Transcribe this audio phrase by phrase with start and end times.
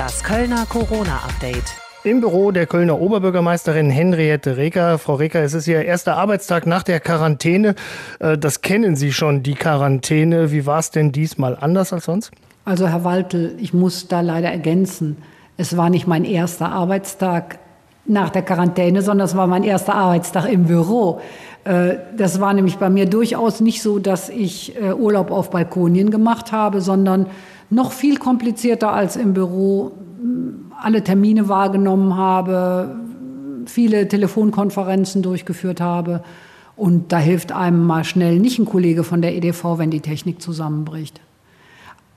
[0.00, 1.76] Das Kölner Corona-Update.
[2.04, 4.96] Im Büro der Kölner Oberbürgermeisterin Henriette Reker.
[4.96, 7.74] Frau Reker, es ist Ihr erster Arbeitstag nach der Quarantäne.
[8.18, 10.52] Äh, das kennen Sie schon, die Quarantäne.
[10.52, 12.30] Wie war es denn diesmal anders als sonst?
[12.64, 15.18] Also Herr Waltel, ich muss da leider ergänzen.
[15.58, 17.58] Es war nicht mein erster Arbeitstag
[18.10, 21.20] nach der Quarantäne, sondern es war mein erster Arbeitstag im Büro.
[21.64, 26.10] Äh, das war nämlich bei mir durchaus nicht so, dass ich äh, Urlaub auf Balkonien
[26.10, 27.26] gemacht habe, sondern
[27.70, 29.92] noch viel komplizierter als im Büro
[30.82, 32.96] alle Termine wahrgenommen habe,
[33.66, 36.22] viele Telefonkonferenzen durchgeführt habe.
[36.76, 40.40] Und da hilft einem mal schnell nicht ein Kollege von der EDV, wenn die Technik
[40.40, 41.20] zusammenbricht.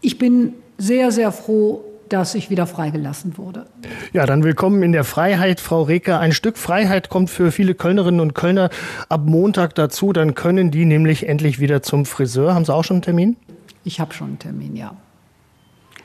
[0.00, 3.66] Ich bin sehr, sehr froh, dass ich wieder freigelassen wurde.
[4.12, 6.20] Ja, dann willkommen in der Freiheit, Frau Reker.
[6.20, 8.70] Ein Stück Freiheit kommt für viele Kölnerinnen und Kölner
[9.08, 10.12] ab Montag dazu.
[10.12, 12.54] Dann können die nämlich endlich wieder zum Friseur.
[12.54, 13.36] Haben Sie auch schon einen Termin?
[13.84, 14.92] Ich habe schon einen Termin, ja.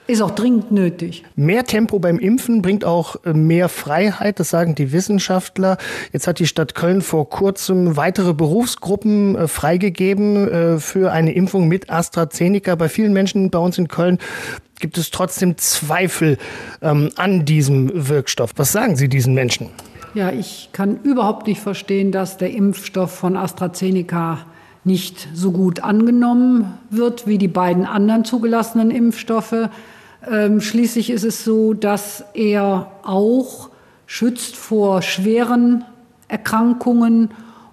[0.06, 1.24] Ist auch dringend nötig.
[1.38, 5.78] Mehr Tempo beim Impfen bringt auch äh, mehr Freiheit, das sagen die Wissenschaftler.
[6.12, 11.70] Jetzt hat die Stadt Köln vor kurzem weitere Berufsgruppen äh, freigegeben äh, für eine Impfung
[11.70, 12.76] mit AstraZeneca.
[12.76, 14.18] Bei vielen Menschen bei uns in Köln
[14.82, 16.38] gibt es trotzdem Zweifel
[16.82, 18.52] ähm, an diesem Wirkstoff.
[18.58, 19.70] Was sagen Sie diesen Menschen?
[20.14, 24.40] Ja, ich kann überhaupt nicht verstehen, dass der Impfstoff von AstraZeneca
[24.84, 29.70] nicht so gut angenommen wird wie die beiden anderen zugelassenen Impfstoffe.
[30.30, 33.70] Ähm, schließlich ist es so, dass er auch
[34.06, 35.84] schützt vor schweren
[36.28, 37.32] Erkrankungen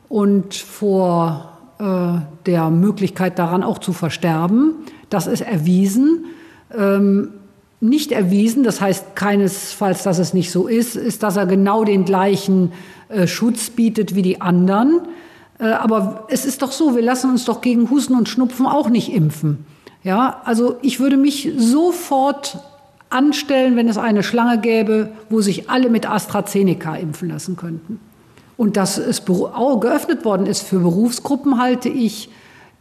[0.09, 4.75] und vor äh, der Möglichkeit daran auch zu versterben.
[5.11, 6.27] Das ist erwiesen.
[6.77, 7.31] Ähm,
[7.81, 12.05] nicht erwiesen, das heißt keinesfalls, dass es nicht so ist, ist, dass er genau den
[12.05, 12.73] gleichen
[13.09, 15.01] äh, Schutz bietet wie die anderen.
[15.59, 18.91] Äh, aber es ist doch so, wir lassen uns doch gegen Husten und Schnupfen auch
[18.91, 19.65] nicht impfen.
[20.03, 22.59] Ja, also ich würde mich sofort
[23.11, 28.01] anstellen, wenn es eine Schlange gäbe, wo sich alle mit AstraZeneca impfen lassen könnten.
[28.57, 32.31] Und dass es geöffnet worden ist für Berufsgruppen, halte ich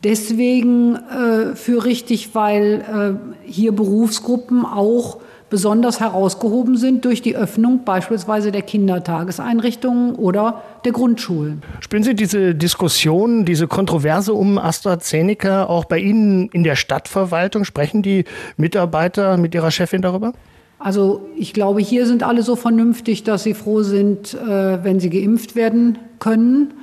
[0.03, 5.17] deswegen äh, für richtig, weil äh, hier Berufsgruppen auch
[5.49, 11.61] besonders herausgehoben sind durch die Öffnung beispielsweise der Kindertageseinrichtungen oder der Grundschulen.
[11.79, 17.65] Spüren Sie diese Diskussion, diese Kontroverse um AstraZeneca auch bei Ihnen in der Stadtverwaltung?
[17.65, 18.25] Sprechen die
[18.57, 20.33] Mitarbeiter mit Ihrer Chefin darüber?
[20.79, 25.09] Also ich glaube, hier sind alle so vernünftig, dass sie froh sind, äh, wenn sie
[25.09, 26.73] geimpft werden können.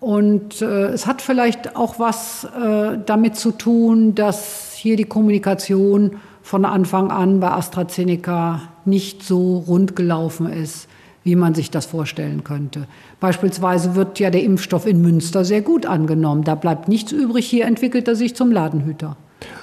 [0.00, 6.16] Und äh, es hat vielleicht auch was äh, damit zu tun, dass hier die Kommunikation
[6.44, 10.88] von Anfang an bei AstraZeneca nicht so rund gelaufen ist,
[11.24, 12.86] wie man sich das vorstellen könnte.
[13.18, 16.44] Beispielsweise wird ja der Impfstoff in Münster sehr gut angenommen.
[16.44, 17.46] Da bleibt nichts übrig.
[17.46, 19.16] Hier entwickelt er sich zum Ladenhüter.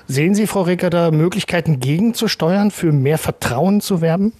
[0.07, 4.33] Sehen Sie, Frau Recker, da Möglichkeiten gegenzusteuern, für mehr Vertrauen zu werben?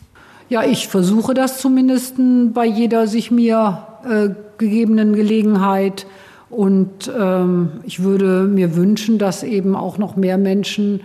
[0.50, 2.16] Ja, ich versuche das zumindest
[2.54, 6.08] bei jeder sich mir äh, gegebenen Gelegenheit.
[6.50, 11.02] Und ähm, ich würde mir wünschen, dass eben auch noch mehr Menschen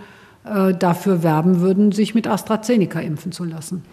[0.79, 3.83] dafür werben würden, sich mit AstraZeneca impfen zu lassen.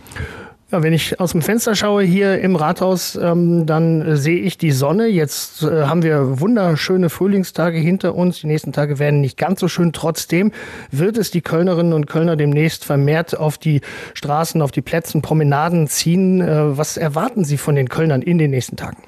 [0.74, 4.58] Ja, wenn ich aus dem Fenster schaue hier im Rathaus, ähm, dann äh, sehe ich
[4.58, 5.06] die Sonne.
[5.06, 8.40] Jetzt äh, haben wir wunderschöne Frühlingstage hinter uns.
[8.40, 9.92] Die nächsten Tage werden nicht ganz so schön.
[9.92, 10.50] Trotzdem
[10.90, 13.82] wird es die Kölnerinnen und Kölner demnächst vermehrt auf die
[14.14, 16.40] Straßen, auf die Plätze, Promenaden ziehen.
[16.40, 19.02] Äh, was erwarten Sie von den Kölnern in den nächsten Tagen?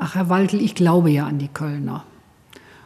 [0.00, 2.02] Ach, Herr Waltel, ich glaube ja an die Kölner.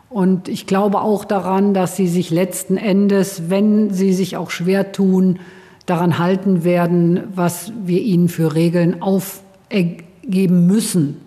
[0.08, 4.92] Und ich glaube auch daran, dass sie sich letzten Endes, wenn sie sich auch schwer
[4.92, 5.38] tun,
[5.84, 11.20] daran halten werden, was wir ihnen für Regeln aufgeben müssen.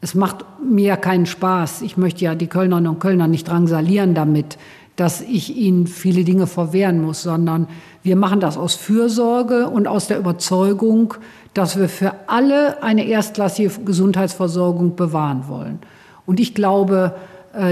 [0.00, 1.82] Es macht mir keinen Spaß.
[1.82, 4.58] Ich möchte ja die Kölnerinnen und Kölner nicht drangsalieren damit,
[4.96, 7.68] dass ich ihnen viele Dinge verwehren muss, sondern
[8.02, 11.14] wir machen das aus Fürsorge und aus der Überzeugung,
[11.54, 15.78] dass wir für alle eine erstklassige Gesundheitsversorgung bewahren wollen.
[16.26, 17.14] Und ich glaube,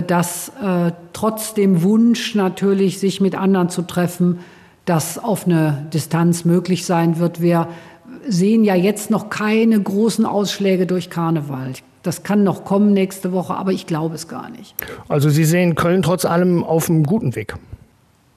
[0.06, 4.41] dass äh, trotz dem Wunsch natürlich, sich mit anderen zu treffen,
[4.84, 7.41] das auf eine Distanz möglich sein wird.
[7.43, 7.69] Wir
[8.27, 11.72] sehen ja jetzt noch keine großen Ausschläge durch Karneval.
[12.03, 14.75] Das kann noch kommen nächste Woche, aber ich glaube es gar nicht.
[15.09, 17.54] Also Sie sehen Köln trotz allem auf einem guten Weg.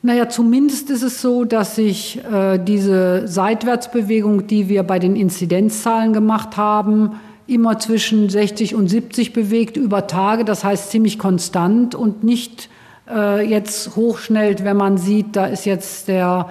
[0.04, 6.12] Naja, zumindest ist es so, dass sich äh, diese Seitwärtsbewegung, die wir bei den Inzidenzzahlen
[6.12, 7.12] gemacht haben,
[7.48, 12.70] immer zwischen 60 und 70 bewegt über Tage, das heißt ziemlich konstant und nicht
[13.10, 16.50] äh, jetzt hochschnellt, wenn man sieht, da ist jetzt der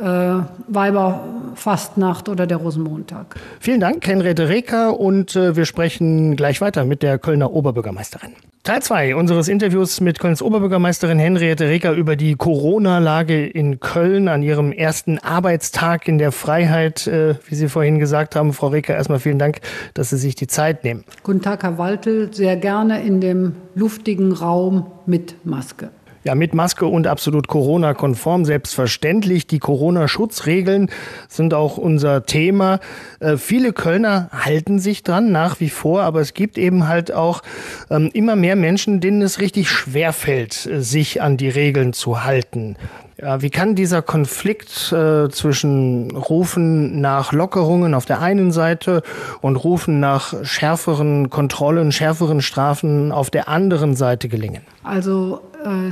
[0.00, 0.34] äh,
[0.68, 3.36] Weiberfastnacht oder der Rosenmontag.
[3.60, 8.32] Vielen Dank, Henriette Reker, und äh, wir sprechen gleich weiter mit der Kölner Oberbürgermeisterin.
[8.64, 14.42] Teil 2 unseres Interviews mit Kölns Oberbürgermeisterin Henriette Reker über die Corona-Lage in Köln an
[14.42, 18.54] ihrem ersten Arbeitstag in der Freiheit, äh, wie Sie vorhin gesagt haben.
[18.54, 19.60] Frau Reker, erstmal vielen Dank,
[19.92, 21.04] dass Sie sich die Zeit nehmen.
[21.22, 22.32] Guten Tag, Herr Waltel.
[22.32, 25.90] Sehr gerne in dem luftigen Raum mit Maske.
[26.24, 29.46] Ja, mit Maske und absolut Corona-konform, selbstverständlich.
[29.46, 30.90] Die Corona-Schutzregeln
[31.28, 32.80] sind auch unser Thema.
[33.20, 37.42] Äh, viele Kölner halten sich dran nach wie vor, aber es gibt eben halt auch
[37.90, 42.24] ähm, immer mehr Menschen, denen es richtig schwer fällt, äh, sich an die Regeln zu
[42.24, 42.76] halten.
[43.20, 49.02] Ja, wie kann dieser Konflikt äh, zwischen Rufen nach Lockerungen auf der einen Seite
[49.40, 54.62] und Rufen nach schärferen Kontrollen, schärferen Strafen auf der anderen Seite gelingen?
[54.82, 55.42] Also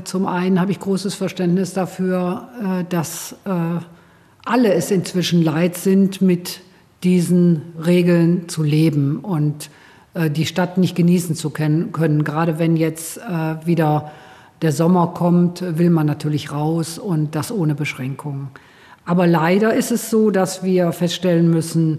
[0.05, 3.81] zum einen habe ich großes Verständnis dafür, äh, dass äh,
[4.45, 6.61] alle es inzwischen leid sind, mit
[7.03, 9.71] diesen Regeln zu leben und
[10.15, 11.93] äh, die Stadt nicht genießen zu können.
[11.93, 14.13] Gerade wenn jetzt äh, wieder
[14.61, 18.49] der Sommer kommt, will man natürlich raus und das ohne Beschränkungen.
[19.05, 21.99] Aber leider ist es so, dass wir feststellen müssen,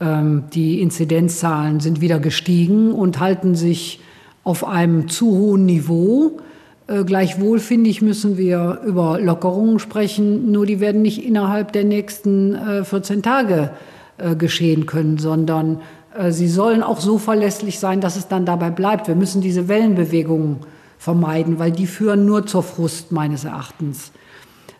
[0.00, 4.00] ähm, die Inzidenzzahlen sind wieder gestiegen und halten sich
[4.42, 6.40] auf einem zu hohen Niveau.
[6.86, 11.84] Äh, gleichwohl finde ich, müssen wir über Lockerungen sprechen, nur die werden nicht innerhalb der
[11.84, 13.70] nächsten 14 Tage
[14.16, 15.80] äh, geschehen können, sondern
[16.16, 19.08] äh, sie sollen auch so verlässlich sein, dass es dann dabei bleibt.
[19.08, 20.58] Wir müssen diese Wellenbewegungen
[20.98, 24.12] vermeiden, weil die führen nur zur Frust meines Erachtens.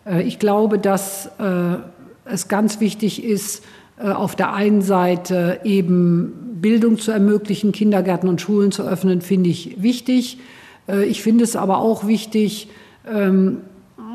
[0.07, 1.77] Äh, ich glaube, dass äh,
[2.25, 3.65] es ganz wichtig ist,
[3.99, 9.51] äh, auf der einen Seite eben Bildung zu ermöglichen, Kindergärten und Schulen zu öffnen, finde
[9.51, 10.39] ich wichtig.
[10.87, 12.69] Ich finde es aber auch wichtig,
[13.11, 13.59] ähm,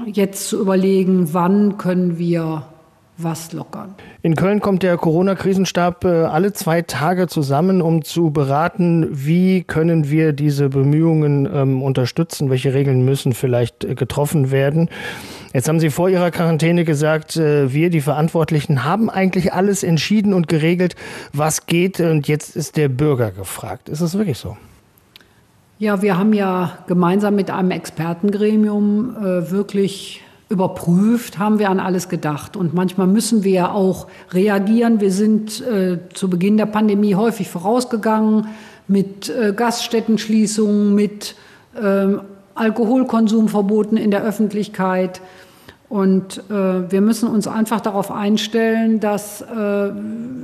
[0.05, 2.63] jetzt zu überlegen, wann können wir
[3.21, 3.95] was lockern.
[4.21, 10.09] In Köln kommt der Corona-Krisenstab äh, alle zwei Tage zusammen, um zu beraten, wie können
[10.09, 14.89] wir diese Bemühungen ähm, unterstützen, welche Regeln müssen vielleicht äh, getroffen werden.
[15.53, 20.33] Jetzt haben Sie vor Ihrer Quarantäne gesagt, äh, wir, die Verantwortlichen, haben eigentlich alles entschieden
[20.33, 20.95] und geregelt,
[21.33, 21.99] was geht.
[21.99, 23.89] Und jetzt ist der Bürger gefragt.
[23.89, 24.55] Ist es wirklich so?
[25.81, 32.09] Ja, wir haben ja gemeinsam mit einem Expertengremium äh, wirklich überprüft, haben wir an alles
[32.09, 32.57] gedacht.
[32.57, 34.99] Und manchmal müssen wir ja auch reagieren.
[34.99, 38.47] Wir sind äh, zu Beginn der Pandemie häufig vorausgegangen
[38.89, 41.35] mit äh, Gaststättenschließungen, mit
[41.81, 42.07] äh,
[42.55, 45.21] Alkoholkonsumverboten in der Öffentlichkeit.
[45.87, 49.91] Und äh, wir müssen uns einfach darauf einstellen, dass äh,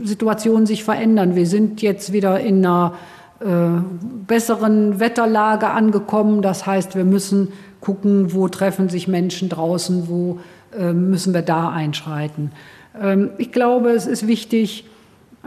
[0.05, 1.35] Situationen sich verändern.
[1.35, 2.93] Wir sind jetzt wieder in einer
[3.39, 6.41] besseren Wetterlage angekommen.
[6.41, 7.51] Das heißt, wir müssen
[7.81, 10.39] gucken, wo treffen sich Menschen draußen, wo
[10.77, 12.51] äh, müssen wir da einschreiten.
[12.99, 14.85] Ähm, ich glaube, es ist wichtig,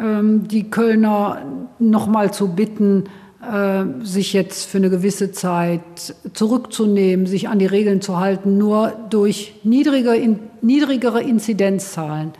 [0.00, 1.42] ähm, die Kölner
[1.78, 3.04] noch mal zu bitten,
[3.42, 8.56] äh, sich jetzt für eine gewisse Zeit zurückzunehmen, sich an die Regeln zu halten.
[8.56, 12.32] Nur durch niedrige, in, niedrigere Inzidenzzahlen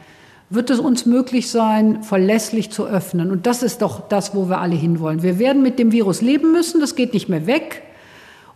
[0.51, 3.31] wird es uns möglich sein, verlässlich zu öffnen.
[3.31, 5.23] Und das ist doch das, wo wir alle hinwollen.
[5.23, 7.83] Wir werden mit dem Virus leben müssen, das geht nicht mehr weg.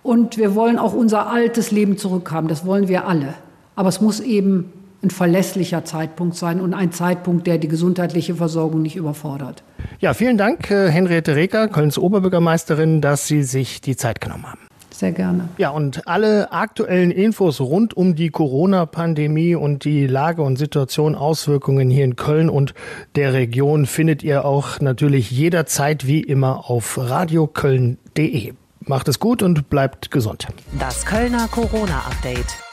[0.02, 2.48] Und wir wollen auch unser altes Leben zurückhaben.
[2.48, 3.34] Das wollen wir alle.
[3.76, 4.72] Aber es muss eben
[5.02, 9.62] ein verlässlicher Zeitpunkt sein und ein Zeitpunkt, der die gesundheitliche Versorgung nicht überfordert.
[9.98, 14.60] Ja, vielen Dank, äh, Henriette Reker, Kölns Oberbürgermeisterin, dass Sie sich die Zeit genommen haben.
[15.02, 15.48] Sehr gerne.
[15.58, 21.90] Ja, und alle aktuellen Infos rund um die Corona-Pandemie und die Lage und Situation, Auswirkungen
[21.90, 22.72] hier in Köln und
[23.16, 28.52] der Region findet ihr auch natürlich jederzeit wie immer auf radioköln.de.
[28.86, 30.46] Macht es gut und bleibt gesund.
[30.78, 32.71] Das Kölner Corona-Update.